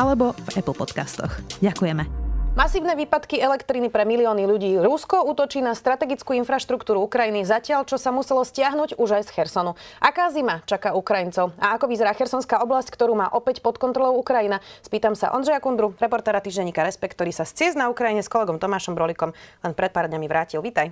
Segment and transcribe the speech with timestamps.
[0.00, 1.44] alebo v Apple Podcastoch.
[1.60, 2.08] Ďakujeme.
[2.50, 4.74] Masívne výpadky elektriny pre milióny ľudí.
[4.82, 9.78] Rusko útočí na strategickú infraštruktúru Ukrajiny zatiaľ, čo sa muselo stiahnuť už aj z Chersonu.
[10.02, 11.54] Aká zima čaká Ukrajincov?
[11.62, 14.58] A ako vyzerá Chersonská oblasť, ktorú má opäť pod kontrolou Ukrajina?
[14.82, 18.58] Spýtam sa Ondřeja Kundru, reportéra týždenníka Respekt, ktorý sa z ciest na Ukrajine s kolegom
[18.58, 19.30] Tomášom Brolikom
[19.62, 20.58] len pred pár dňami vrátil.
[20.58, 20.90] Vítaj.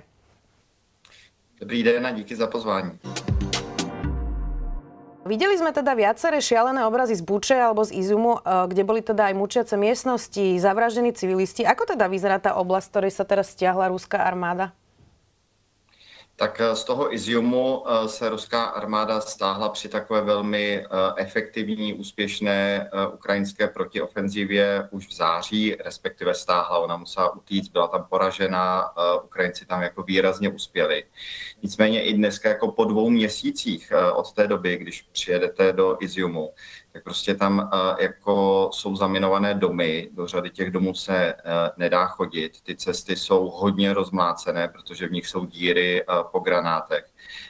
[1.59, 2.95] Dobrý den a díky za pozvání.
[5.29, 9.29] Videli sme teda viaceré šialené obrazy z Buče alebo z Izumu, eh, kde boli teda
[9.29, 11.61] aj mučiace miestnosti, zavraždení civilisti.
[11.61, 14.73] Ako teda vyzerá tá oblasť, ktorej sa teraz stiahla ruská armáda?
[16.39, 20.87] Tak eh, z toho Iziumu eh, se ruská armáda stáhla při takové velmi eh,
[21.17, 28.91] efektivní, úspěšné ukrajinské protiofenzivě už v září, respektive stáhla, ona musela utíct, byla tam poražena,
[29.23, 31.03] Ukrajinci tam jako výrazně uspěli.
[31.63, 36.53] Nicméně i dneska jako po dvou měsících od té doby, když přijedete do Iziumu,
[36.91, 41.35] tak prostě tam eh, jako jsou zaminované domy, do řady těch domů se eh,
[41.77, 47.05] nedá chodit, ty cesty jsou hodně rozmlácené, protože v nich jsou díry eh, po granátech.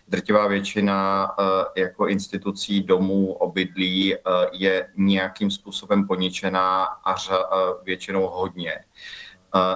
[0.07, 1.29] Drtivá většina
[1.75, 4.15] jako institucí domů, obydlí
[4.51, 7.15] je nějakým způsobem poničená a
[7.83, 8.73] většinou hodně.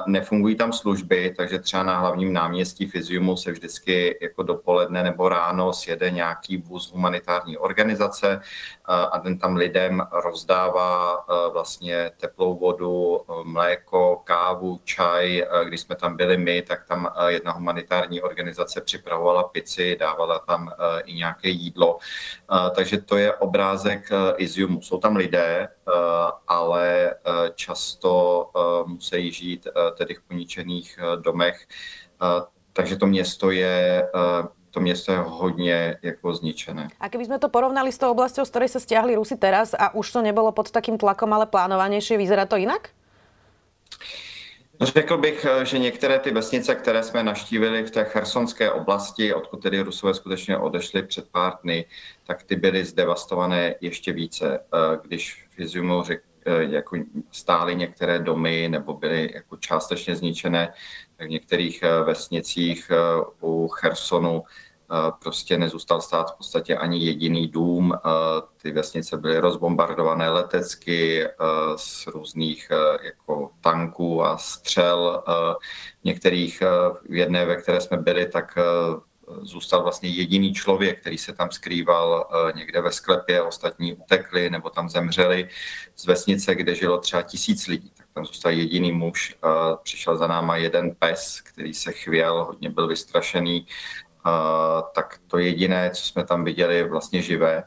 [0.07, 5.73] Nefungují tam služby, takže třeba na hlavním náměstí Fyziumu se vždycky jako dopoledne nebo ráno
[5.73, 8.41] sjede nějaký vůz humanitární organizace
[8.85, 15.45] a ten tam lidem rozdává vlastně teplou vodu, mléko, kávu, čaj.
[15.63, 20.71] Když jsme tam byli my, tak tam jedna humanitární organizace připravovala pici, dávala tam
[21.05, 21.97] i nějaké jídlo.
[22.75, 24.81] Takže to je obrázek Iziumu.
[24.81, 25.67] Jsou tam lidé,
[26.47, 27.15] ale
[27.55, 28.49] často
[28.85, 31.67] musí žít Eh, tedy v poničených eh, domech.
[32.21, 32.41] Eh,
[32.73, 34.09] takže to město je
[34.71, 36.87] to město je hodně jako zničené.
[36.99, 39.93] A keby jsme to porovnali s tou oblastou, z ktorej se stiahli Rusy teraz a
[39.93, 42.89] už to nebylo pod takým tlakom, ale plánovanější, vyzerá to jinak?
[44.79, 49.61] No, řekl bych, že některé ty vesnice, které jsme naštívili v té chersonské oblasti, odkud
[49.61, 51.85] tedy Rusové skutečně odešli před pár dny,
[52.27, 54.59] tak ty byly zdevastované ještě více.
[55.03, 56.03] Když v Iziumu
[56.45, 56.97] Eh, jako
[57.31, 60.73] stály některé domy nebo byly jako částečně zničené.
[61.19, 64.43] v některých eh, vesnicích eh, u Chersonu
[65.23, 67.93] prostě nezůstal stát v podstatě ani jediný dům.
[68.61, 71.27] Ty vesnice byly rozbombardované letecky
[71.75, 72.71] z různých
[73.03, 75.23] jako tanků a střel.
[76.01, 76.63] V některých,
[77.09, 78.57] v jedné, ve které jsme byli, tak
[79.41, 84.69] zůstal vlastně jediný člověk, který se tam skrýval eh, někde ve sklepě, ostatní utekli nebo
[84.69, 85.49] tam zemřeli.
[85.95, 89.35] Z vesnice, kde žilo třeba tisíc lidí, tak tam zůstal jediný muž.
[89.83, 93.67] Přišel za náma jeden pes, který se chvěl, hodně byl vystrašený.
[94.95, 97.63] Tak to jediné, co jsme tam viděli, vlastně živé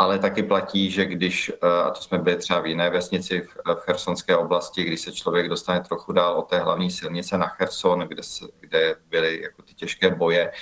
[0.00, 3.56] ale taky platí, že když, eh, a to jsme byli třeba v jiné vesnici v,
[3.74, 8.00] v chersonské oblasti, když se člověk dostane trochu dál od té hlavní silnice na Cherson,
[8.00, 10.52] kde, se, kde byly jako ty těžké boje,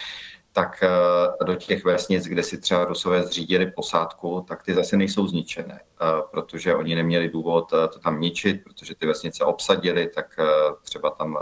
[0.58, 5.26] tak eh, do těch vesnic, kde si třeba Rusové zřídili posádku, tak ty zase nejsou
[5.26, 10.36] zničené, eh, protože oni neměli důvod eh, to tam ničit, protože ty vesnice obsadili, tak
[10.82, 11.38] třeba tam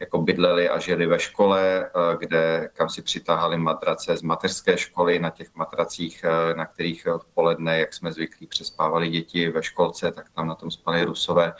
[0.00, 5.30] jako bydleli a žili ve škole, kde kam si přitáhali matrace z mateřské školy, na
[5.30, 6.24] těch matracích,
[6.56, 11.04] na kterých poledne, jak jsme zvyklí, přespávali děti ve školce, tak tam na tom spali
[11.04, 11.52] Rusové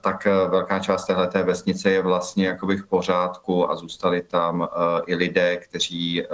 [0.00, 5.02] tak eh, velká část téhleté vesnice je vlastně jakoby v pořádku a zůstali tam eh,
[5.06, 6.26] i lidé, kteří eh,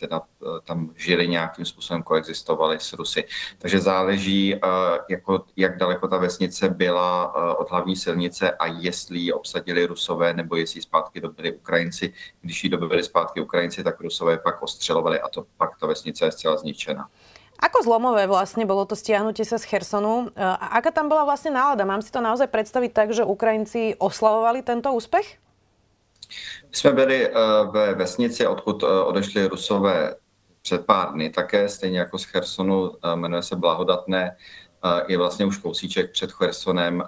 [0.00, 0.22] teda
[0.64, 3.24] tam žili nějakým způsobem, koexistovali s Rusy.
[3.58, 4.60] Takže záleží,
[5.08, 10.56] jako, jak daleko ta vesnice byla od hlavní silnice a jestli ji obsadili Rusové nebo
[10.56, 12.12] jestli ji zpátky dobili Ukrajinci.
[12.40, 16.32] Když ji dobili zpátky Ukrajinci, tak Rusové pak ostřelovali a to pak ta vesnice je
[16.32, 17.08] zcela zničena.
[17.56, 20.28] Ako zlomové vlastne bolo to stiahnutie sa z Chersonu?
[20.36, 21.88] E, a aká tam bola vlastne nálada?
[21.88, 25.38] Mám si to naozaj představit tak, že Ukrajinci oslavovali tento úspěch?
[26.70, 27.32] My jsme byli e,
[27.70, 30.14] ve vesnici, odkud e, odešli Rusové
[30.62, 34.36] před pár dny také, stejně jako z Chersonu, jmenuje se Blahodatné,
[35.06, 37.02] je vlastně už kousíček před Chersonem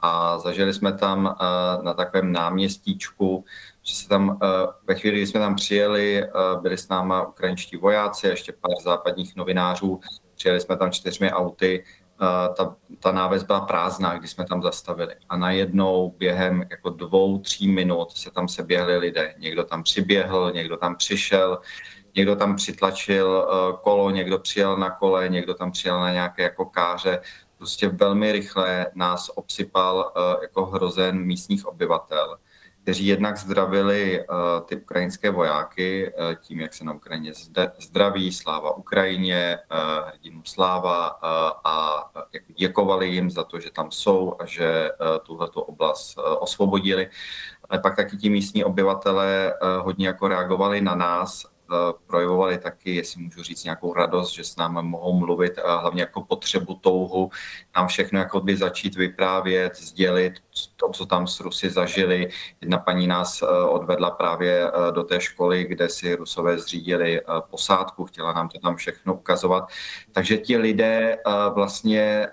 [0.00, 1.36] a zažili jsme tam
[1.82, 3.44] na takovém náměstíčku
[3.84, 4.46] že se tam eh,
[4.86, 8.82] ve chvíli, kdy jsme tam přijeli, eh, byli s náma ukrajinští vojáci a ještě pár
[8.82, 10.00] západních novinářů,
[10.34, 11.84] přijeli jsme tam čtyřmi auty
[12.56, 15.14] ta, ta náves byla prázdná, když jsme tam zastavili.
[15.28, 19.34] A najednou během jako dvou, tří minut se tam se běhli lidé.
[19.38, 21.58] Někdo tam přiběhl, někdo tam přišel,
[22.16, 23.48] někdo tam přitlačil
[23.82, 27.20] kolo, někdo přijel na kole, někdo tam přijel na nějaké jako káře.
[27.58, 32.38] Prostě velmi rychle nás obsypal jako hrozen místních obyvatel
[32.84, 34.36] kteří jednak zdravili uh,
[34.66, 37.32] ty ukrajinské vojáky uh, tím, jak se na Ukrajině
[37.78, 41.06] zdraví, sláva Ukrajině, uh, hrdinu sláva
[41.64, 42.04] a
[42.56, 47.08] děkovali jim za to, že tam jsou a že uh, tuhleto oblast osvobodili.
[47.70, 51.53] Ale pak taky ti místní obyvatelé uh, hodně jako reagovali na nás Eh,
[52.06, 56.22] projevovali taky, jestli můžu říct, nějakou radost, že s námi mohou mluvit a hlavně jako
[56.22, 57.30] potřebu, touhu
[57.76, 60.32] nám všechno jako by začít vyprávět, sdělit
[60.76, 62.28] to, co tam s Rusy zažili.
[62.60, 67.20] Jedna paní nás eh, odvedla právě eh, do té školy, kde si Rusové zřídili
[67.50, 69.68] posádku, chtěla nám to tam všechno ukazovat.
[70.12, 71.18] Takže ti lidé
[71.54, 72.26] vlastně,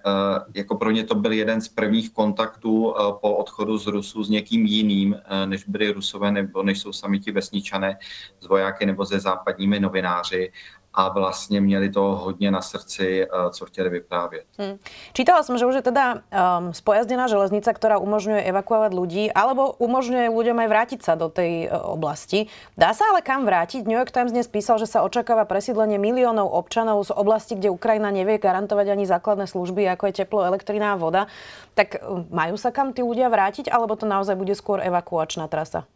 [0.55, 4.65] jako pro ně to byl jeden z prvních kontaktů po odchodu z Rusu s někým
[4.65, 7.97] jiným, než byli Rusové nebo než jsou sami ti vesničané
[8.39, 10.51] z vojáky nebo ze západními novináři
[10.94, 14.45] a vlastně měli to hodně na srdci, eh, co chtěli vyprávět.
[14.57, 14.77] Hmm.
[15.13, 16.19] Čítala som, že už je teda
[16.59, 21.71] um, spojazdená železnica, ktorá umožňuje evakuovať ľudí, alebo umožňuje ľuďom aj vrátiť sa do tej
[21.71, 22.51] uh, oblasti.
[22.75, 23.88] Dá sa ale kam vrátiť?
[23.88, 28.12] New York Times dnes písal, že sa očakáva presídlenie miliónov občanov z oblasti, kde Ukrajina
[28.12, 31.31] nevie garantovať ani základné služby, ako je teplo, elektrina a voda.
[31.79, 35.88] Tak um, majú sa kam tí ľudia vrátiť, alebo to naozaj bude skôr evakuačná trasa?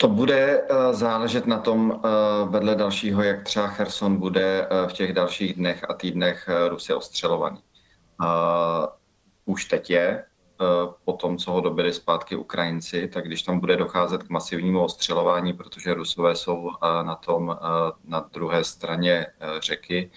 [0.00, 2.08] To bude eh, záležet na tom eh,
[2.48, 7.58] vedle dalšího, jak třeba Cherson bude eh, v těch dalších dnech a týdnech Rusy ostřelovaný.
[9.44, 10.24] Už teď je,
[11.04, 15.52] po tom, co ho dobili zpátky Ukrajinci, tak když tam bude docházet k masivnímu ostřelování,
[15.52, 16.70] protože Rusové jsou
[17.02, 17.56] na tom
[18.04, 19.26] na druhé straně
[19.60, 20.10] řeky,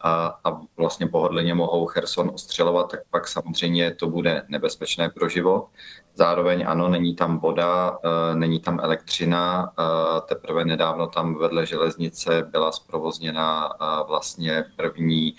[0.00, 5.66] a, a vlastně pohodlně mohou Cherson ostřelovat, tak pak samozřejmě to bude nebezpečné pro život.
[6.14, 12.42] Zároveň ano, není tam voda, e, není tam elektřina, e, teprve nedávno tam vedle železnice
[12.50, 15.34] byla zprovozněna e, vlastně první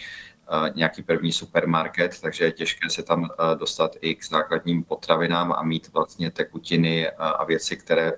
[0.76, 5.94] nějaký první supermarket, takže je těžké se tam dostat i k základním potravinám a mít
[5.94, 8.14] vlastně tekutiny a věci, které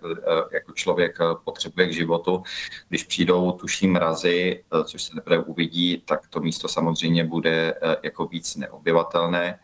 [0.52, 2.44] jako člověk potřebuje k životu.
[2.90, 8.56] Když přijdou tuší mrazy, což se teprve uvidí, tak to místo samozřejmě bude jako víc
[8.56, 9.60] neobyvatelné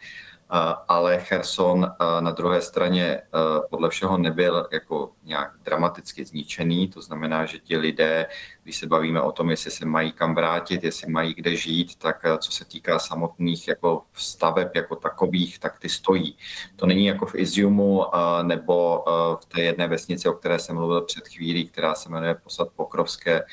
[0.87, 3.21] ale Cherson na druhé straně
[3.69, 8.27] podle všeho nebyl jako nějak dramaticky zničený, to znamená, že ti lidé,
[8.63, 12.25] když se bavíme o tom, jestli se mají kam vrátit, jestli mají kde žít, tak
[12.37, 16.37] co se týká samotných jako staveb jako takových, tak ty stojí.
[16.75, 18.05] To není jako v Iziumu
[18.41, 19.03] nebo
[19.41, 23.43] v té jedné vesnici, o které jsem mluvil před chvílí, která se jmenuje Posad Pokrovské,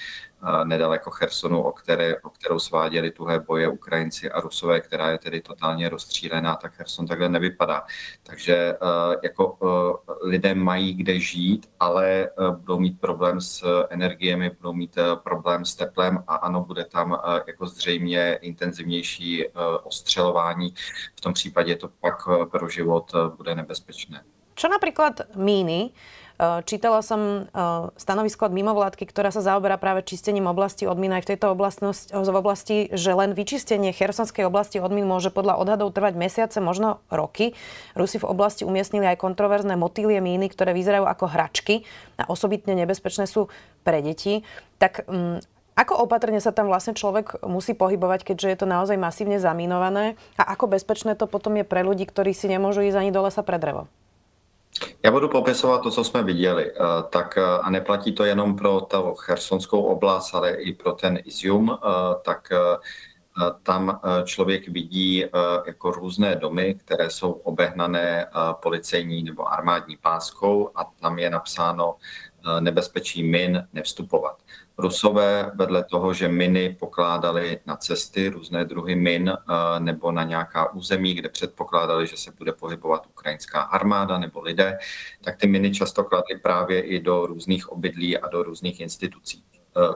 [0.65, 5.41] nedaleko Chersonu, o, které, o kterou sváděli tuhé boje Ukrajinci a Rusové, která je tedy
[5.41, 7.83] totálně rozstřílená, tak Cherson takhle nevypadá.
[8.23, 8.77] Takže e,
[9.23, 9.67] jako e,
[10.29, 15.75] lidé mají kde žít, ale e, budou mít problém s energiemi, budou mít problém s
[15.75, 19.45] teplem a ano, bude tam jako zřejmě intenzivnější
[19.83, 20.75] ostřelování.
[21.17, 24.25] V tom případě to pak pro život bude nebezpečné.
[24.57, 25.93] Čo napríklad míny?
[26.37, 27.47] Eh, čítala som eh,
[27.97, 31.89] stanovisko od mimovládky, ktorá sa zaoberá práve čistením oblasti od mín aj v tejto oblasti,
[32.13, 37.01] v oblasti, že len vyčistenie Chersonskej oblasti od mín môže podľa odhadov trvať mesiace, možno
[37.09, 37.57] roky.
[37.97, 41.89] Rusi v oblasti umiestnili aj kontroverzné motýlie míny, ktoré vyzerajú ako hračky
[42.21, 43.49] a osobitne nebezpečné sú
[43.81, 44.45] pre deti.
[44.77, 45.41] Tak um,
[45.73, 50.21] ako opatrne sa tam vlastne človek musí pohybovať, keďže je to naozaj masívne zamínované?
[50.37, 53.41] A ako bezpečné to potom je pre ľudí, ktorí si nemôžu ísť ani do lesa
[53.41, 53.89] pre drevo?
[55.03, 56.73] Já budu popisovat to, co jsme viděli.
[56.73, 56.79] Eh,
[57.11, 61.79] tak, eh, a neplatí to jenom pro tu chersonskou oblast, ale i pro ten Izium.
[61.79, 61.89] Eh,
[62.23, 62.49] tak
[63.63, 65.25] tam člověk vidí
[65.67, 68.27] jako různé domy, které jsou obehnané
[68.63, 71.97] policejní nebo armádní páskou a tam je napsáno
[72.61, 74.43] nebezpečí min nevstupovat.
[74.79, 80.73] Rusové vedle toho, že miny pokládali na cesty, různé druhy min, eh, nebo na nějaká
[80.73, 84.79] území, kde předpokládali, že se bude pohybovat ukrajinská armáda nebo lidé,
[85.21, 89.45] tak ty miny často kladly právě i do různých obydlí a do různých institucí.
[89.77, 89.95] Eh,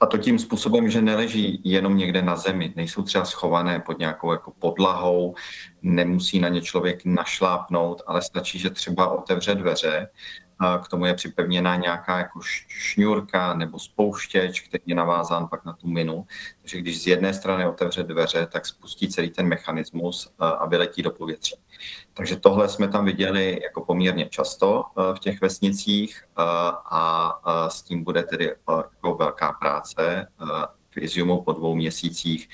[0.00, 4.32] a to tím způsobem, že neleží jenom někde na zemi, nejsou třeba schované pod nějakou
[4.32, 5.34] jako podlahou,
[5.82, 10.08] nemusí na ně člověk našlápnout, ale stačí, že třeba otevře dveře
[10.84, 15.88] k tomu je připevněná nějaká jako šňůrka nebo spouštěč, který je navázán pak na tu
[15.88, 16.26] minu.
[16.60, 21.10] Takže když z jedné strany otevře dveře, tak spustí celý ten mechanismus a vyletí do
[21.10, 21.56] povětří.
[22.14, 24.84] Takže tohle jsme tam viděli jako poměrně často
[25.14, 26.22] v těch vesnicích
[26.90, 30.26] a s tím bude tedy jako velká práce.
[30.96, 32.48] Iziumu po dvou měsících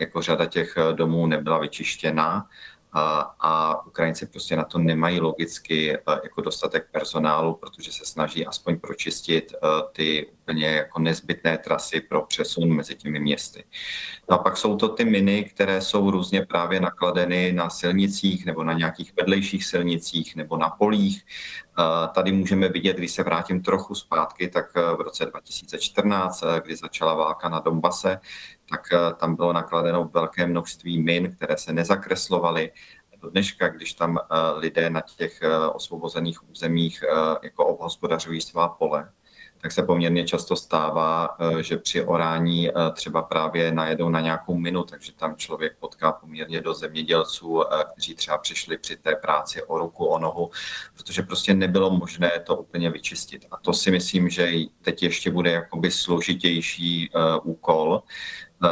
[0.00, 2.46] jako řada těch domů nebyla vyčištěna
[2.92, 8.78] a, a Ukrajinci prostě na to nemají logicky jako dostatek personálu, protože se snaží aspoň
[8.78, 9.52] pročistit
[9.92, 13.64] ty úplně jako nezbytné trasy pro přesun mezi těmi městy.
[14.30, 18.64] No a pak jsou to ty miny, které jsou různě právě nakladeny na silnicích nebo
[18.64, 21.22] na nějakých vedlejších silnicích nebo na polích.
[22.14, 27.48] Tady můžeme vidět, když se vrátím trochu zpátky, tak v roce 2014, kdy začala válka
[27.48, 28.20] na Donbase,
[28.70, 28.80] tak
[29.16, 32.72] tam bylo nakladeno velké množství min, které se nezakreslovaly
[33.22, 34.18] do dneška, když tam
[34.56, 35.40] lidé na těch
[35.72, 37.04] osvobozených územích
[37.42, 39.08] jako obhospodařují svá pole,
[39.62, 44.58] tak se poměrně často stává, eh, že při orání eh, třeba právě najedou na nějakou
[44.58, 49.62] minu, takže tam člověk potká poměrně do zemědělců, eh, kteří třeba přišli při té práci
[49.62, 50.50] o ruku, o nohu,
[50.96, 53.46] protože prostě nebylo možné to úplně vyčistit.
[53.50, 54.50] A to si myslím, že
[54.82, 57.10] teď ještě bude jakoby složitější
[57.42, 58.02] úkol,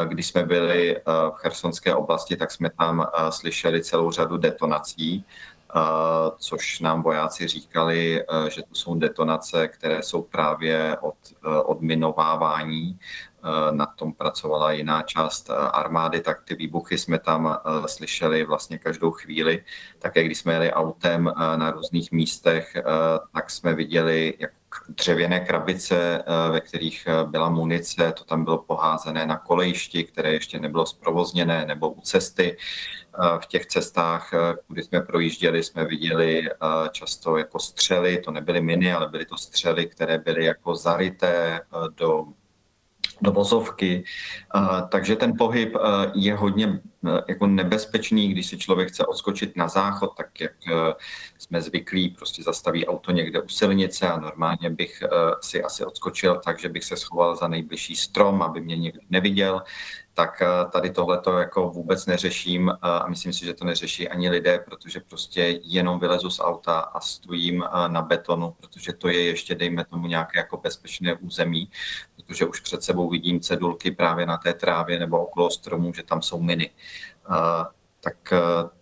[0.04, 5.24] když jsme byli v chersonské oblasti, tak jsme tam slyšeli celou řadu detonací
[6.38, 12.98] což nám vojáci říkali, e, že to jsou detonace, které jsou právě od e, odminovávání.
[12.98, 19.10] E, na tom pracovala jiná část armády, tak ty výbuchy jsme tam slyšeli vlastně každou
[19.10, 19.64] chvíli.
[19.98, 22.76] Také když jsme jeli autem na různých místech,
[23.34, 24.50] tak jsme viděli, jak
[24.88, 30.86] dřevěné krabice, ve kterých byla munice, to tam bylo poházené na kolejišti, které ještě nebylo
[30.86, 32.56] zprovozněné, nebo u cesty.
[33.42, 34.30] V těch cestách,
[34.66, 36.48] kudy jsme projížděli, jsme viděli
[36.92, 41.60] často jako střely, to nebyly miny, ale byly to střely, které byly jako zaryté
[41.96, 42.24] do
[43.22, 44.04] do vozovky.
[44.88, 45.76] Takže ten pohyb
[46.14, 46.80] je hodně
[47.28, 50.52] jako nebezpečný, když si člověk chce odskočit na záchod, tak jak
[51.38, 55.02] jsme zvyklí, prostě zastaví auto někde u silnice a normálně bych
[55.40, 59.62] si asi odskočil tak, že bych se schoval za nejbližší strom, aby mě někdo neviděl
[60.20, 64.08] tak eh, tady tohle to jako vůbec neřeším eh, a myslím si, že to neřeší
[64.08, 69.08] ani lidé, protože prostě jenom vylezu z auta a stojím eh, na betonu, protože to
[69.08, 71.70] je ještě, dejme tomu, nějaké jako bezpečné území,
[72.16, 76.22] protože už před sebou vidím cedulky právě na té trávě nebo okolo stromů, že tam
[76.22, 76.70] jsou miny.
[78.00, 78.32] Tak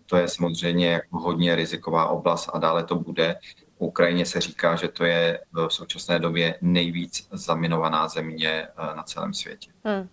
[0.07, 3.37] to je samozřejmě jako hodně riziková oblast a dále to bude.
[3.79, 9.35] Ukrajině se říká, že to je v současné době nejvíc zaminovaná země eh, na celém
[9.35, 9.71] světě.
[9.85, 10.09] Hmm.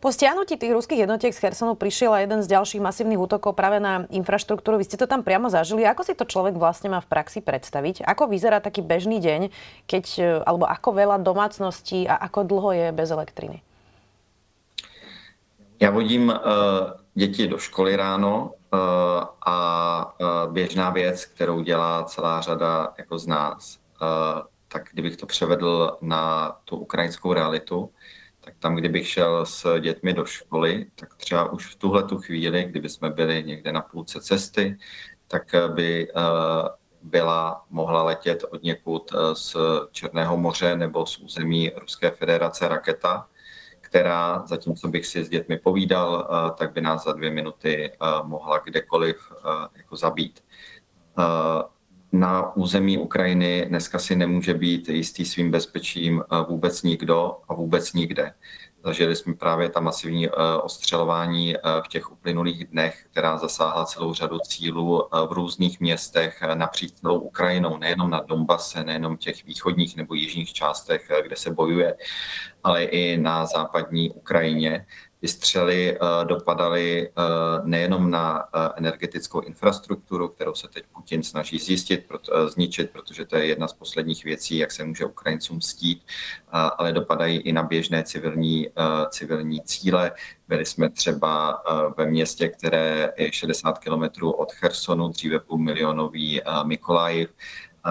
[0.00, 3.82] Po stiahnutí tých ruských jednotiek z Chersonu prišiel aj jeden z ďalších masívnych útokov práve
[3.82, 4.78] na infraštruktúru.
[4.78, 5.84] Vy ste to tam priamo zažili.
[5.84, 8.06] Ako si to človek vlastne má v praxi predstaviť?
[8.06, 9.50] Ako vyzerá taký bežný deň,
[9.90, 13.62] keď, eh, alebo ako veľa domácností a ako dlho je bez elektriny?
[15.80, 16.34] Já vodím uh,
[17.14, 18.57] děti do školy ráno Eh,
[19.46, 20.14] a
[20.50, 23.78] běžná věc, kterou dělá celá řada jako z nás,
[24.68, 27.92] tak kdybych to převedl na tu ukrajinskou realitu,
[28.40, 32.64] tak tam, kdybych šel s dětmi do školy, tak třeba už v tuhle tu chvíli,
[32.64, 34.78] kdyby jsme byli někde na půlce cesty,
[35.28, 36.08] tak by
[37.02, 39.56] byla mohla letět od někud z
[39.90, 43.26] Černého moře nebo z území Ruské federace raketa,
[43.88, 47.96] která, zatímco bych si s dětmi povídal, eh, tak by nás za dvě minuty eh,
[48.22, 50.40] mohla kdekoliv eh, jako zabít.
[52.12, 58.34] Na území Ukrajiny dneska si nemůže být jistý svým bezpečím vůbec nikdo a vůbec nikde.
[58.88, 60.30] Zažili jsme právě ta masivní eh,
[60.62, 66.42] ostřelování eh, v těch uplynulých dnech, která zasáhla celou řadu cílů eh, v různých městech
[66.54, 71.50] napříč celou Ukrajinou, nejenom na Donbase, nejenom v těch východních nebo jižních částech, kde se
[71.50, 71.96] bojuje,
[72.64, 74.86] ale i na západní Ukrajině.
[75.20, 77.22] Ty střely eh, dopadaly eh,
[77.64, 82.06] nejenom na eh, energetickou infrastrukturu, kterou se teď Putin snaží zjistit,
[82.46, 86.02] zničit, protože to je jedna z posledních věcí, jak se může Ukrajincům stít,
[86.52, 88.68] ale dopadají i na běžné civilní,
[89.10, 90.12] civilní cíle.
[90.48, 91.62] Byli jsme třeba
[91.96, 97.30] ve městě, které je 60 kilometrů od Chersonu, dříve půl milionový Mikolajiv,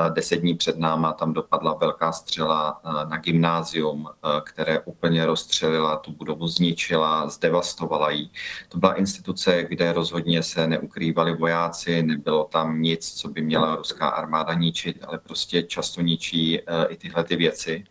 [0.10, 4.10] Deset dní před náma tam dopadla velká střela na gymnázium,
[4.44, 8.30] které úplně rozstřelila tu budovu, zničila, zdevastovala ji.
[8.70, 14.10] To byla instituce, kde rozhodně se neukrývali vojáci, nebylo tam nic, co by měla ruská
[14.10, 17.84] armáda ničit, ale prostě často ničí i tyhle ty věci.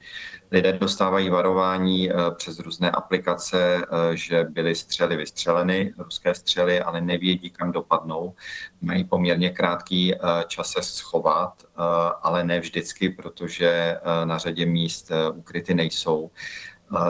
[0.50, 7.00] Lidé dostávají varování eh, přes různé aplikace, eh, že byly střely vystřeleny, ruské střely, ale
[7.00, 8.35] nevědí, kam dopadnou.
[8.81, 11.65] Mají poměrně krátký eh, čas se schovat,
[12.23, 16.31] ale ne vždycky, protože na řadě míst ukryty nejsou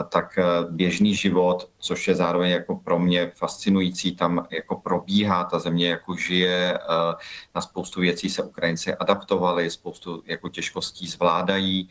[0.09, 5.89] tak běžný život, což je zároveň jako pro mě fascinující, tam jako probíhá ta země,
[5.89, 6.79] jako žije,
[7.55, 11.89] na spoustu věcí se Ukrajinci adaptovali, spoustu jako těžkostí zvládají,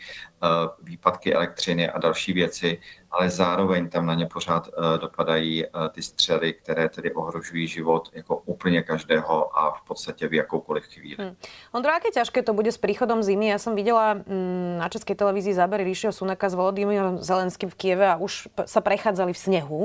[0.83, 2.81] výpadky elektřiny a další věci
[3.17, 8.09] ale zároveň tam na ně pořád uh, dopadají uh, ty střely, které tedy ohrožují život
[8.13, 11.17] jako úplně každého a v podstatě v jakoukoliv chvíli.
[11.19, 11.37] Hmm.
[11.73, 13.49] Ondro, aké ťažké to bude s príchodom zimy?
[13.49, 18.05] Ja som videla mm, na českej televízii zábery Ríšiho Sunaka s Volodymyrom Zelenským v Kieve
[18.05, 19.81] a už sa prechádzali v snehu.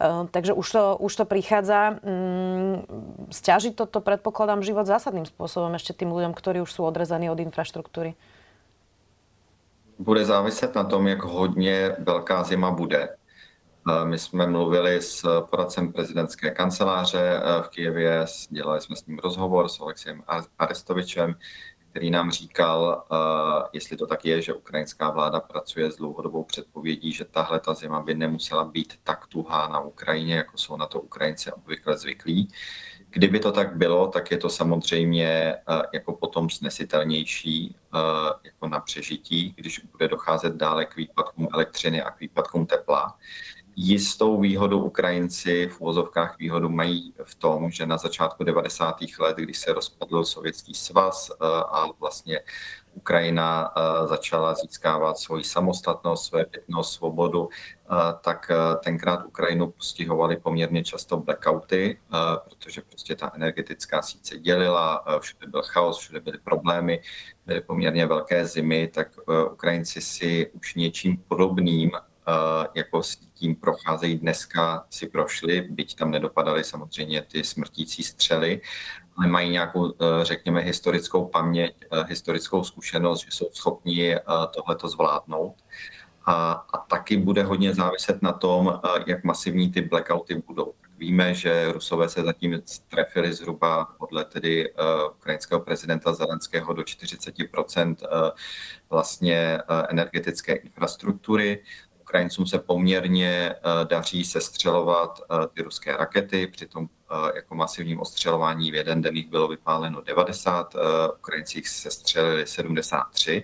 [0.00, 2.00] Uh, takže už to, už to prichádza.
[2.00, 2.88] Mm,
[3.28, 8.16] stiaží toto, predpokladám, život zásadným spôsobom ešte tým ľuďom, ktorí už sú odrezaní od infraštruktúry
[10.02, 13.08] bude záviset na tom, jak hodně velká zima bude.
[13.90, 19.18] Eh, my jsme mluvili s poradcem prezidentské kanceláře eh, v Kijevě, dělali jsme s ním
[19.18, 20.22] rozhovor s Alexiem
[20.58, 21.34] Arestovičem,
[21.90, 27.12] který nám říkal, eh, jestli to tak je, že ukrajinská vláda pracuje s dlouhodobou předpovědí,
[27.12, 31.00] že tahle ta zima by nemusela být tak tuhá na Ukrajině, jako jsou na to
[31.00, 32.48] Ukrajinci obvykle zvyklí.
[33.14, 37.98] Kdyby to tak bylo, tak je to samozřejmě eh, jako potom snesitelnější eh,
[38.44, 43.16] jako na přežití, když bude docházet dále k výpadkům elektřiny a k výpadkům tepla.
[43.76, 48.96] Jistou výhodu Ukrajinci v uvozovkách výhodu mají v tom, že na začátku 90.
[49.18, 52.40] let, když se rozpadl Sovětský svaz eh, a vlastně
[52.94, 58.50] Ukrajina eh, začala získávat svoji samostatnost, své bytnost, svobodu, eh, tak
[58.84, 62.00] tenkrát Ukrajinu postihovaly poměrně často blackouty,
[62.44, 67.02] protože prostě ta energetická síť se dělila, všude byl chaos, všude byly problémy,
[67.46, 69.08] byly poměrně velké zimy, tak
[69.52, 71.90] Ukrajinci si už něčím podobným
[72.74, 78.60] jako s tím procházejí dneska, si prošli, byť tam nedopadaly samozřejmě ty smrtící střely,
[79.16, 84.20] ale mají nějakou, e, řekněme, historickou paměť, e, historickou zkušenost, že jsou schopni e,
[84.54, 85.54] tohleto zvládnout.
[86.24, 90.74] A, a taky bude hodně záviset na tom, jak masivní ty blackouty budou.
[90.98, 94.72] Víme, že Rusové se zatím trefili zhruba podle tedy
[95.16, 97.46] ukrajinského prezidenta Zelenského do 40 uh,
[98.90, 101.64] vlastně energetické infrastruktury.
[102.12, 108.70] Ukrajincům se poměrně eh, daří sestřelovat eh, ty ruské rakety, přitom eh, jako masivním ostřelování
[108.70, 110.74] v jeden den jich bylo vypáleno 90,
[111.18, 113.42] Ukrajinci jich sestřelili 73,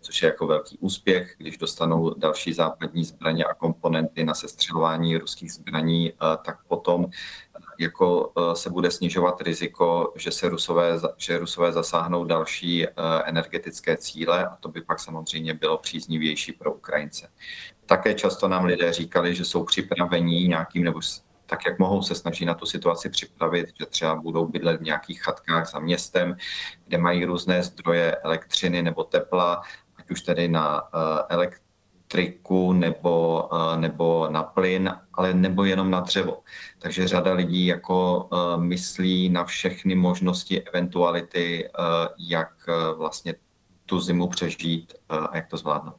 [0.00, 1.34] což je jako velký úspěch.
[1.38, 6.12] Když dostanou další západní zbraně a komponenty na sestřelování ruských zbraní,
[6.44, 7.06] tak potom
[7.78, 12.86] jako se bude snižovat riziko, že se Rusové, že Rusové zasáhnou další
[13.24, 17.28] energetické cíle a to by pak samozřejmě bylo příznivější pro Ukrajince.
[17.86, 21.00] Také často nám lidé říkali, že jsou připravení nějakým, nebo
[21.46, 25.22] tak, jak mohou se snažit na tu situaci připravit, že třeba budou bydlet v nějakých
[25.22, 26.36] chatkách za městem,
[26.86, 29.62] kde mají různé zdroje elektřiny nebo tepla,
[29.96, 30.88] ať už tedy na uh,
[31.28, 36.42] elektriku nebo, uh, nebo na plyn, ale nebo jenom na dřevo.
[36.78, 41.70] Takže řada lidí jako uh, myslí na všechny možnosti, eventuality,
[42.18, 42.50] jak
[42.96, 43.34] vlastně
[43.86, 45.96] tu zimu přežít a jak to zvládnout.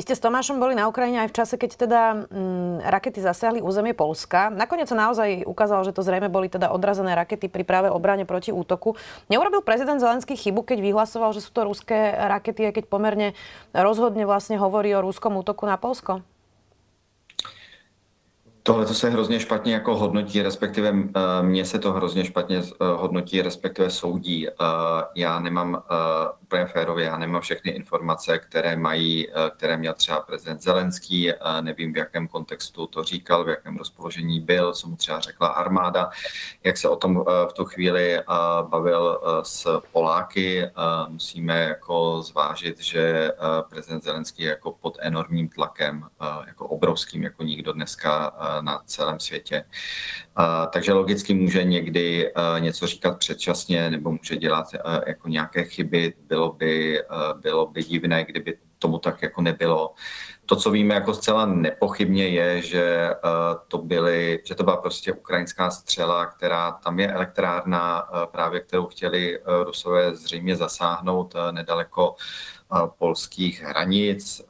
[0.00, 3.60] Vy ste s Tomášom boli na Ukrajine aj v čase, keď teda mm, rakety zasiahli
[3.60, 4.48] územie Polska.
[4.48, 8.48] Nakoniec sa naozaj ukázalo, že to zrejme boli teda odrazené rakety pri práve obrane proti
[8.48, 8.96] útoku.
[9.28, 13.36] Neurobil prezident Zelenský chybu, keď vyhlasoval, že sú to ruské rakety, a keď pomerne
[13.76, 16.24] rozhodne vlastne hovorí o rúskom útoku na Polsko?
[18.62, 21.04] Tohle to se hrozně špatně jako hodnotí, respektive uh,
[21.42, 24.48] mně se to hrozně špatně uh, hodnotí, respektive soudí.
[24.48, 24.54] Uh,
[25.14, 25.82] já nemám
[26.50, 31.60] úplně férově, já nemám všechny informace, které mají, uh, které měl třeba prezident Zelenský, uh,
[31.60, 36.10] nevím v jakém kontextu to říkal, v jakém rozpoložení byl, co mu třeba řekla armáda,
[36.64, 38.20] jak se o tom uh, v tu chvíli
[38.62, 40.70] bavil s Poláky.
[41.08, 43.32] Musíme jako zvážit, že
[43.70, 46.06] prezident Zelenský je jako pod enormním tlakem,
[46.46, 49.64] jako obrovským, jako nikdo dneska na celém světě.
[50.72, 54.66] Takže logicky může někdy něco říkat předčasně nebo může dělat
[55.06, 56.14] jako nějaké chyby.
[56.28, 57.02] Bylo by,
[57.40, 59.94] bylo by divné, kdyby tomu tak jako nebylo.
[60.46, 63.10] To, co víme jako zcela nepochybně je, že
[63.68, 69.40] to, byly, že to byla prostě ukrajinská střela, která tam je elektrárna, právě kterou chtěli
[69.64, 72.14] Rusové zřejmě zasáhnout nedaleko
[72.98, 74.42] polských hranic.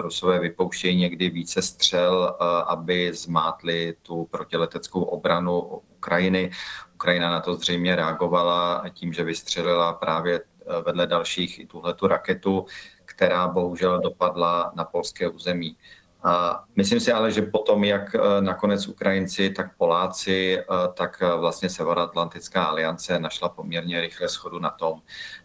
[0.00, 5.60] Rusové vypouštějí někdy více střel, aby zmátli tu protileteckou obranu
[5.96, 6.50] Ukrajiny.
[6.94, 10.40] Ukrajina na to zřejmě reagovala tím, že vystřelila právě
[10.86, 12.66] vedle dalších i tuhletu raketu,
[13.04, 15.76] která bohužel dopadla na polské území.
[16.22, 20.58] A myslím si ale, že potom, jak nakonec Ukrajinci, tak Poláci,
[20.94, 25.00] tak vlastně Severoatlantická aliance našla poměrně rychle schodu na tom,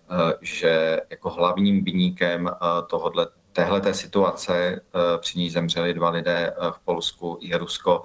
[0.09, 2.57] Eh, že jako hlavním vyníkem eh,
[2.89, 8.03] tohodle, téhleté situace, eh, při ní zemřeli dva lidé v Polsku, je Rusko,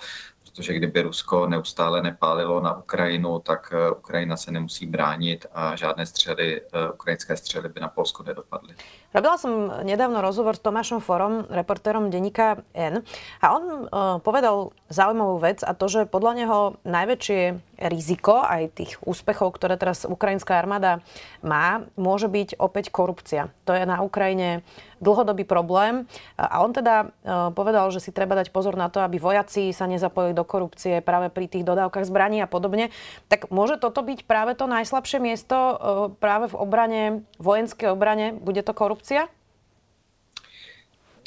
[0.60, 6.62] protože kdyby Rusko neustále nepálilo na Ukrajinu, tak Ukrajina se nemusí bránit a žádné střely,
[6.94, 8.74] ukrajinské střely by na Polsko nedopadly.
[9.10, 13.02] Robila som nedávno rozhovor s Tomášom Forom, reportérom denníka N
[13.42, 17.58] a on uh, povedal zaujímavú vec a to, že podľa neho najväčšie
[17.90, 21.02] riziko aj tých úspechov, ktoré teraz ukrajinská armáda
[21.42, 23.50] má, môže byť opäť korupcia.
[23.66, 24.62] To je na Ukrajine
[25.02, 26.06] dlhodobý problém
[26.38, 29.90] a on teda uh, povedal, že si treba dať pozor na to, aby vojaci sa
[29.90, 32.94] nezapojili do korupcie práve pri tých dodávkach zbraní a podobne.
[33.26, 35.74] Tak môže toto byť práve to najslabšie miesto uh,
[36.14, 37.02] práve v obrane,
[37.42, 38.38] vojenskej obrane?
[38.38, 38.99] Bude to korupcia?
[39.00, 39.28] Korupcia?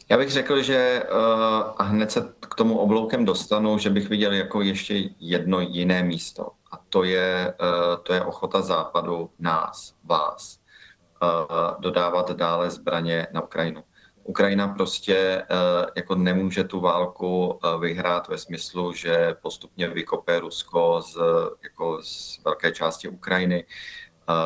[0.09, 1.17] Já bych řekl, že uh,
[1.77, 6.51] a hned se k tomu obloukem dostanu, že bych viděl jako ještě jedno jiné místo.
[6.71, 10.59] A to je, uh, to je ochota západu nás, vás,
[11.23, 13.83] uh, dodávat dále zbraně na Ukrajinu.
[14.25, 15.43] Ukrajina prostě
[15.95, 21.17] jako nemůže tu válku vyhrát ve smyslu, že postupně vykope Rusko z,
[21.63, 23.65] jako z velké části Ukrajiny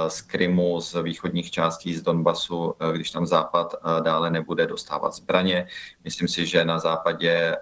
[0.08, 5.14] z Krymu, z východních částí, z Donbasu, e, když tam Západ e, dále nebude dostávat
[5.14, 5.68] zbraně.
[6.04, 7.56] Myslím si, že na západě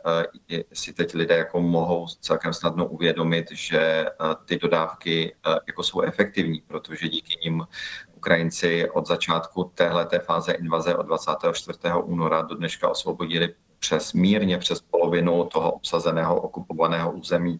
[0.73, 4.05] si teď lidé jako mohou celkem snadno uvědomit, že
[4.45, 5.35] ty dodávky
[5.67, 7.67] jako jsou efektivní, protože díky nim
[8.15, 11.79] Ukrajinci od začátku téhleté fáze invaze od 24.
[12.03, 17.59] února do dneška osvobodili přes mírně přes polovinu toho obsazeného okupovaného území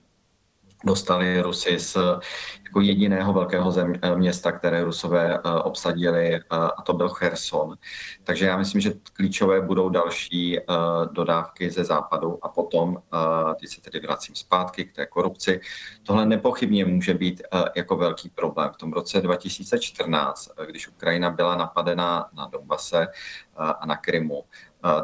[0.86, 1.98] dostali Rusy z
[2.76, 7.76] jako jediného velkého zem, eh, města, které Rusové uh, obsadili, uh, a to byl Cherson.
[8.24, 10.60] Takže já myslím, že klíčové budou další
[11.12, 12.98] dodávky ze západu a potom,
[13.60, 15.62] teď se tedy vracím zpátky k té korupci,
[16.04, 17.42] tohle nepochybně může být
[17.76, 18.70] jako velký problém.
[18.74, 23.08] V tom roce 2014, když Ukrajina byla napadena na Donbase
[23.56, 24.44] a na Krymu,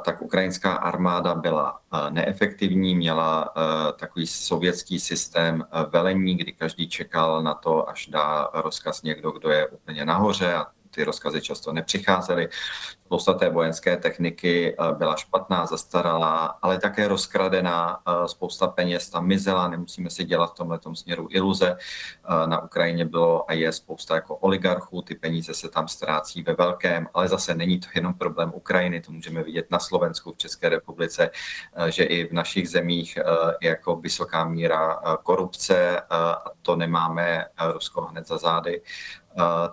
[0.02, 1.80] tak ukrajinská armáda byla
[2.10, 3.54] neefektivní, měla
[4.00, 9.68] takový sovětský systém velení, kdy každý čekal na to, až dá rozkaz někdo, kdo je
[9.68, 12.50] úplně nahoře a ty rozkazy často nepřicházely.
[13.06, 18.00] Spousta té vojenské techniky eh, byla špatná, zastaralá, ale také rozkradená.
[18.08, 21.78] Eh, spousta peněz tam mizela, nemusíme si dělat v tomhle směru iluze.
[21.78, 26.54] Eh, na Ukrajině bylo a je spousta jako oligarchů, ty peníze se tam ztrácí ve
[26.54, 30.70] velkém, ale zase není to jenom problém Ukrajiny, to můžeme vidět na Slovensku, v České
[30.70, 31.30] republice,
[31.90, 33.18] že i v našich zemích
[33.62, 38.82] je jako vysoká míra korupce a to nemáme Rusko hned za zády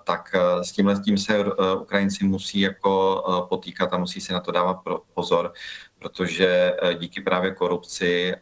[0.04, 1.44] tak s tímhle tím se
[1.80, 4.80] Ukrajinci musí jako potýkat a musí si na to dávat
[5.14, 5.52] pozor,
[5.98, 8.38] protože e, díky právě korupci e,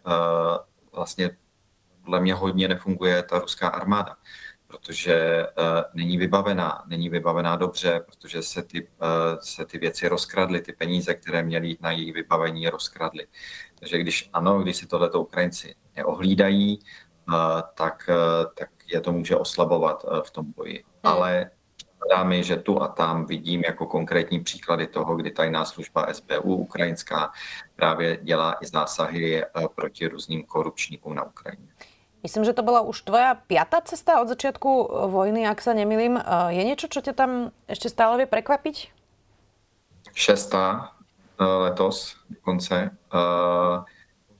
[0.93, 1.31] vlastně
[2.05, 4.17] podle mě hodně nefunguje ta ruská armáda,
[4.67, 5.47] protože e,
[5.95, 8.89] není vybavená, není vybavená dobře, protože se ty,
[9.41, 13.27] se ty věci rozkradly, ty peníze, které měly jít na její vybavení, rozkradly.
[13.79, 16.79] Takže když ano, když si tohleto Ukrajinci neohlídají,
[17.75, 18.11] tak,
[18.55, 20.85] tak je to může oslabovat v tom boji.
[21.07, 21.51] Ale
[22.07, 26.57] Připadá mi, že tu a tam vidím jako konkrétní příklady toho, kdy tajná služba SBU
[26.57, 27.33] ukrajinská
[27.77, 31.69] právě dělá i zásahy eh, proti různým korupčníkům na Ukrajině.
[32.23, 36.17] Myslím, že to byla už tvoja piatá cesta od začátku eh, vojny, ak sa nemilím.
[36.17, 38.93] Eh, je něco, co tě tam ještě stále vie prekvapiť?
[40.15, 40.93] Šestá
[41.39, 42.91] letos dokonce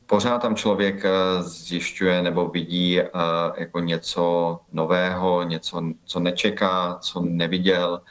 [0.07, 1.11] pořád tam člověk eh,
[1.43, 3.09] zjišťuje nebo vidí eh,
[3.57, 8.03] jako něco nového, něco, co nečeká, co neviděl.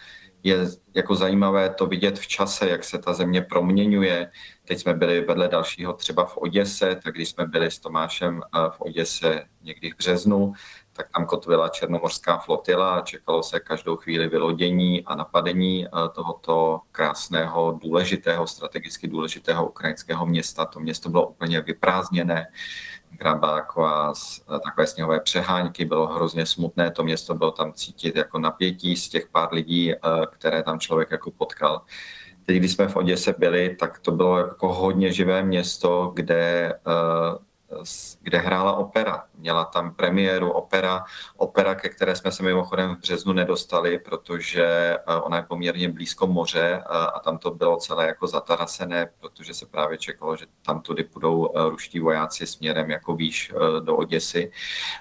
[0.43, 0.57] Je
[0.93, 4.31] jako zajímavé to vidět v čase, jak se ta země proměňuje.
[4.65, 8.59] Teď jsme byli vedle dalšího třeba v Oděse, tak když jsme byli s Tomášem eh,
[8.69, 10.53] v Oděse někdy v březnu,
[10.97, 16.81] tak tam kotvila černomorská flotila a čekalo se každou chvíli vylodění a napadení eh, tohoto
[16.91, 20.65] krásného, důležitého, strategicky důležitého ukrajinského města.
[20.65, 22.47] To město bylo úplně vyprázdněné,
[23.41, 24.13] taková,
[24.55, 29.09] eh, takové sněhové přehánky, bylo hrozně smutné, to město bylo tam cítit jako napětí z
[29.09, 29.97] těch pár lidí, eh,
[30.31, 31.81] které tam člověk jako potkal.
[32.45, 36.73] Teď, když jsme v Oděse byli, tak to bylo jako hodně živé město, kde
[38.21, 39.23] kde hrála opera.
[39.37, 41.03] Měla tam premiéru opera,
[41.37, 46.27] opera, ke které jsme se mimochodem v březnu nedostali, protože eh, ona je poměrně blízko
[46.27, 50.81] moře eh, a tam to bylo celé jako zatarasené, protože se právě čekalo, že tam
[50.81, 54.51] tudy půjdou eh, ruští vojáci směrem jako výš do Oděsy.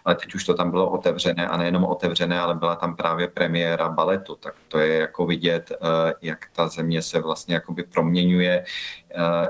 [0.04, 3.88] Ale teď už to tam bylo otevřené a nejenom otevřené, ale byla tam právě premiéra
[3.88, 5.72] baletu, tak to je jako vidět,
[6.22, 8.64] jak ta země se vlastně jakoby proměňuje,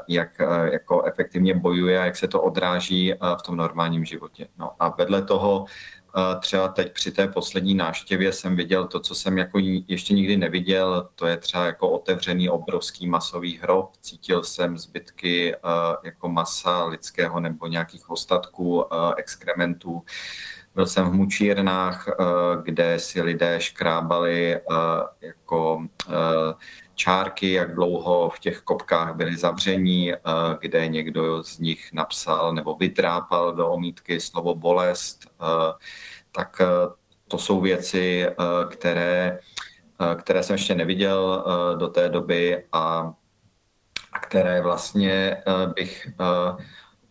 [0.08, 0.28] jak
[0.72, 4.48] jako efektivně bojuje a jak se to odráží v tom normálním životě.
[4.58, 5.64] No a vedle toho
[6.40, 11.08] třeba teď při té poslední náštěvě jsem viděl to, co jsem jako ještě nikdy neviděl,
[11.14, 13.90] to je třeba jako otevřený obrovský masový hrob.
[14.00, 15.54] Cítil jsem zbytky
[16.04, 18.84] jako masa lidského nebo nějakých ostatků,
[19.16, 20.02] exkrementů.
[20.74, 22.08] Byl jsem v mučírnách,
[22.62, 24.60] kde si lidé škrábali
[25.20, 25.86] jako
[26.94, 30.18] čárky, jak dlouho v těch kopkách byli zavření, eh,
[30.60, 35.72] kde někdo z nich napsal nebo vytrápal do omítky slovo bolest, eh,
[36.32, 36.66] tak eh,
[37.28, 38.26] to jsou věci,
[38.70, 39.38] které,
[40.16, 41.44] které jsem ještě neviděl
[41.78, 43.12] do té doby a,
[44.12, 45.42] a které vlastně
[45.74, 46.08] bych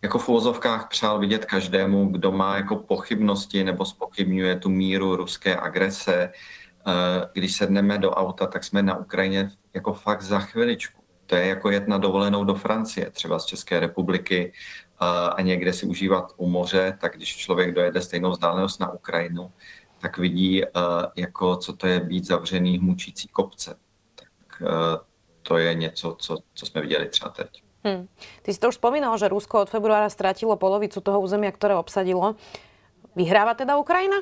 [0.01, 5.55] jako v úvozovkách přál vidět každému, kdo má jako pochybnosti nebo spochybňuje tu míru ruské
[5.55, 6.31] agrese,
[7.33, 11.03] když sedneme do auta, tak jsme na Ukrajině jako fakt za chviličku.
[11.25, 14.53] To je jako jet na dovolenou do Francie, třeba z České republiky
[15.35, 19.51] a někde si užívat u moře, tak když člověk dojede stejnou vzdálenost na Ukrajinu,
[20.01, 20.63] tak vidí,
[21.15, 23.75] jako co to je být zavřený v mučící kopce.
[24.15, 24.61] Tak
[25.41, 27.63] to je něco, co, co jsme viděli třeba teď.
[27.83, 28.07] Hmm.
[28.41, 32.35] Ty si to už spomínal, že Rusko od februára ztratilo polovicu toho územia, které obsadilo.
[33.15, 34.17] Vyhráva teda Ukrajina?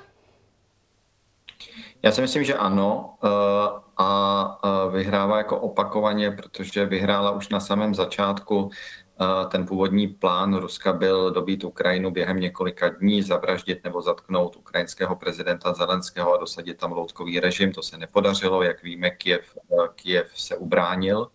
[2.04, 3.28] Já si myslím, že ano eh,
[3.98, 4.58] a
[4.92, 8.70] vyhrává jako opakovaně, protože vyhrála už na samém začátku.
[9.22, 15.16] Eh, ten původní plán Ruska byl dobít Ukrajinu během několika dní, zavraždit nebo zatknout ukrajinského
[15.16, 17.72] prezidenta Zelenského a dosadit tam loutkový režim.
[17.72, 21.28] To se nepodařilo, jak víme, Kiev, eh, Kiev se ubránil.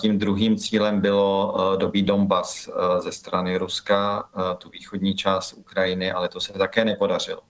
[0.00, 4.28] Tím druhým cílem bylo dobít Donbas ze strany Ruska,
[4.58, 7.40] tu východní část Ukrajiny, ale to se také nepodařilo.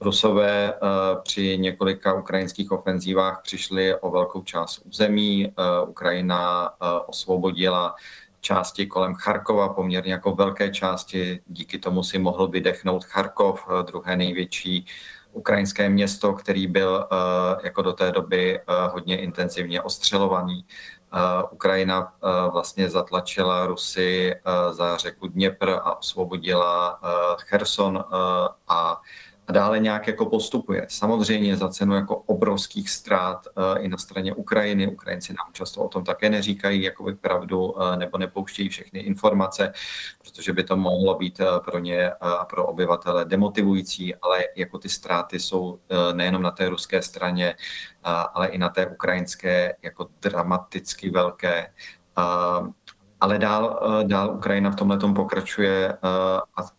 [0.00, 0.78] Rusové eh,
[1.22, 5.46] při několika ukrajinských ofenzívách přišli o velkou část území.
[5.46, 7.94] Eh, Ukrajina eh, osvobodila
[8.40, 11.40] části kolem Charkova, poměrně jako velké části.
[11.46, 14.86] Díky tomu si mohl vydechnout Charkov, druhé největší
[15.32, 17.08] ukrajinské město, který byl
[17.64, 18.60] jako do té doby
[18.92, 20.64] hodně intenzivně ostřelovaný.
[21.50, 22.12] Ukrajina
[22.52, 24.34] vlastně zatlačila Rusy
[24.70, 27.00] za řeku Dněpr a osvobodila
[27.38, 28.04] Cherson
[28.68, 29.00] a
[29.46, 30.86] a dále nějak jako postupuje.
[30.88, 34.86] Samozřejmě za cenu jako obrovských ztrát uh, i na straně Ukrajiny.
[34.86, 39.72] Ukrajinci nám často o tom také neříkají jakoby pravdu uh, nebo nepouštějí všechny informace,
[40.22, 44.88] protože by to mohlo být uh, pro ně a pro obyvatele demotivující, ale jako ty
[44.88, 45.78] ztráty jsou
[46.12, 47.54] nejenom na té ruské straně,
[48.04, 51.70] ale i na té ukrajinské jako dramaticky velké.
[53.24, 55.98] Ale dál, eh, dál Ukrajina v tomhle pokračuje eh,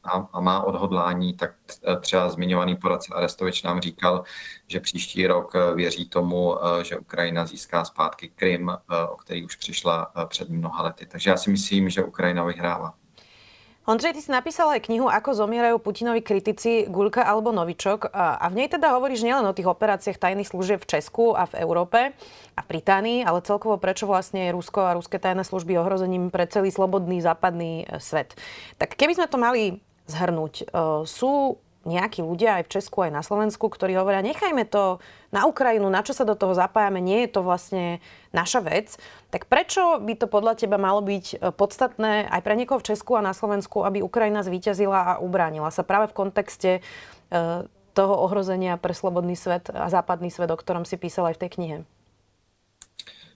[0.04, 1.52] a, a, má odhodlání, tak
[1.88, 4.24] eh, třeba zmiňovaný poradce Arestovič nám říkal,
[4.68, 8.72] že příští rok věří tomu, že Ukrajina získá zpátky Krym,
[9.10, 11.06] o který už přišla před mnoha lety.
[11.06, 12.94] Takže já si myslím, že Ukrajina vyhrává.
[13.86, 18.58] Ondřej, ty si napísal aj knihu Ako zomierajú Putinovi kritici Guľka alebo Novičok a v
[18.58, 22.18] nej teda hovoríš nielen o tých operáciách tajných služieb v Česku a v Európe
[22.58, 26.50] a v Británii, ale celkovo prečo vlastne je Rusko a ruské tajné služby ohrozením pre
[26.50, 28.34] celý slobodný západný e, svet.
[28.82, 29.78] Tak keby sme to mali
[30.10, 30.66] zhrnúť, e,
[31.06, 34.98] sú nejakí ľudia aj v Česku, aj na Slovensku, ktorí hovoria, nechajme to
[35.30, 38.02] na Ukrajinu, na čo sa do toho zapájame, nie je to vlastne
[38.34, 38.98] naša vec.
[39.30, 43.16] Tak prečo by to podľa teba malo byť e, podstatné aj pre niekoho v Česku
[43.16, 46.82] a na Slovensku, aby Ukrajina zvíťazila a ubránila sa práve v kontexte e,
[47.96, 51.52] toho ohrozenia pre slobodný svet a západný svet, o ktorom si písal aj v tej
[51.56, 51.78] knihe?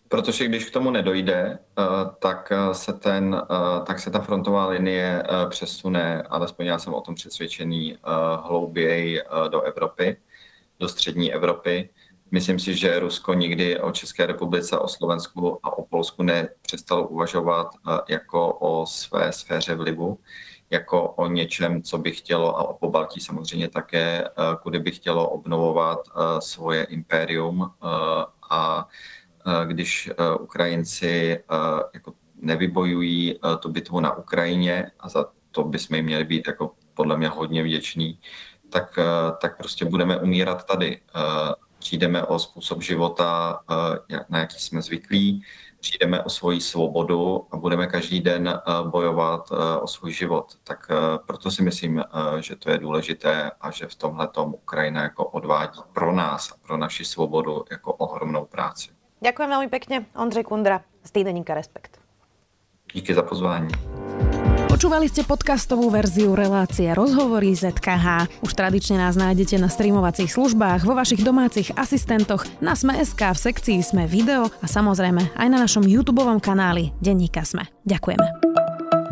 [0.09, 1.83] Protože když k tomu nedojde, eh,
[2.19, 7.01] tak eh, se, ten, eh, tak se ta frontová linie přesune, alespoň já jsem o
[7.01, 7.97] tom přesvědčený,
[8.43, 10.17] hlouběji do Evropy,
[10.79, 11.89] do střední Evropy.
[12.31, 17.67] Myslím si, že Rusko nikdy o České republice, o Slovensku a o Polsku nepřestalo uvažovat
[18.09, 20.19] jako o své sféře vlivu,
[20.69, 24.29] jako o něčem, co by chtělo, a o Pobaltí samozřejmě také,
[24.61, 25.99] kudy by chtělo obnovovat
[26.39, 27.71] svoje impérium
[28.49, 28.87] a
[29.65, 31.41] když e, Ukrajinci e,
[31.93, 37.17] jako nevybojují tu bitvu na Ukrajině a za to bychom jim měli být jako podle
[37.17, 38.19] mě hodně vděční,
[38.69, 38.99] tak,
[39.41, 41.01] tak prostě budeme umírat tady.
[41.79, 43.59] Přijdeme o způsob života,
[44.29, 45.43] na jaký jsme zvyklí,
[45.79, 50.45] přijdeme o svoji svobodu a budeme každý den bojovat o svůj život.
[50.63, 50.87] Tak
[51.27, 52.03] proto si myslím,
[52.39, 56.77] že to je důležité a že v tomhle Ukrajina jako odvádí pro nás a pro
[56.77, 58.98] naši svobodu jako ohromnou práci.
[59.19, 60.07] Ďakujem veľmi pekne.
[60.15, 61.99] Ondřej Kundra z týdeníka Respekt.
[62.93, 63.69] Díky za pozvání.
[64.69, 68.31] Počúvali ste podcastovú verziu relácie Rozhovory ZKH.
[68.39, 73.83] Už tradične nás nájdete na streamovacích službách, vo vašich domácich asistentoch, na Sme.sk, v sekcii
[73.83, 77.67] Sme video a samozrejme aj na našom YouTube kanáli Denníka Sme.
[77.83, 78.58] Ďakujeme.